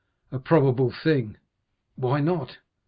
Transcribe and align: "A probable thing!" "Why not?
"A 0.31 0.39
probable 0.39 0.89
thing!" 0.89 1.37
"Why 1.95 2.21
not? 2.21 2.57